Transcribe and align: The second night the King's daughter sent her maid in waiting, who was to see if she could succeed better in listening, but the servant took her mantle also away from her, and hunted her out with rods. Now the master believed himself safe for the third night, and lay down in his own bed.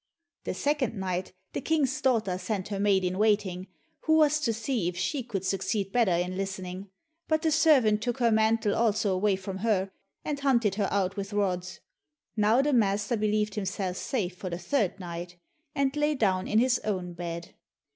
The 0.45 0.55
second 0.55 0.95
night 0.95 1.31
the 1.53 1.61
King's 1.61 2.01
daughter 2.01 2.39
sent 2.39 2.69
her 2.69 2.79
maid 2.79 3.03
in 3.03 3.19
waiting, 3.19 3.67
who 4.05 4.13
was 4.15 4.39
to 4.39 4.51
see 4.51 4.87
if 4.87 4.97
she 4.97 5.21
could 5.21 5.45
succeed 5.45 5.91
better 5.91 6.09
in 6.11 6.35
listening, 6.37 6.89
but 7.27 7.43
the 7.43 7.51
servant 7.51 8.01
took 8.01 8.17
her 8.17 8.31
mantle 8.31 8.73
also 8.73 9.13
away 9.13 9.35
from 9.35 9.57
her, 9.59 9.91
and 10.25 10.39
hunted 10.39 10.73
her 10.73 10.89
out 10.91 11.17
with 11.17 11.33
rods. 11.33 11.81
Now 12.35 12.63
the 12.63 12.73
master 12.73 13.15
believed 13.15 13.53
himself 13.53 13.95
safe 13.95 14.35
for 14.35 14.49
the 14.49 14.57
third 14.57 14.99
night, 14.99 15.37
and 15.75 15.95
lay 15.95 16.15
down 16.15 16.47
in 16.47 16.57
his 16.57 16.79
own 16.79 17.13
bed. 17.13 17.53